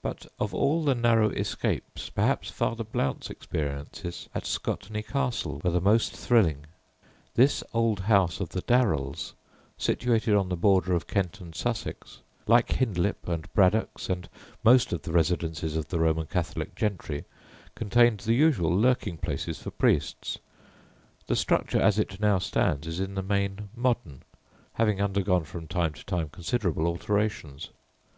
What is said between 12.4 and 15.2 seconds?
like Hindlip and Braddocks and most of the